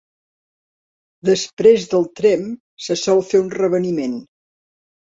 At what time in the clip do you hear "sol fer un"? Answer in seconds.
3.05-3.57